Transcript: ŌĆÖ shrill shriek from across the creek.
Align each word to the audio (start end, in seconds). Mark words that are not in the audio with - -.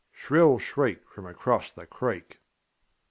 ŌĆÖ 0.01 0.17
shrill 0.19 0.57
shriek 0.57 1.07
from 1.07 1.27
across 1.27 1.71
the 1.71 1.85
creek. 1.85 2.39